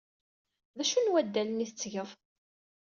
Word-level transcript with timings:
D 0.77 0.79
acu 0.83 0.99
n 1.01 1.11
waddalen 1.11 1.63
ay 1.63 1.67
tettgeḍ? 1.69 2.09